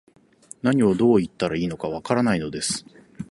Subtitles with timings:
[0.63, 2.87] 何を、どう言ったらいいのか、わからないのです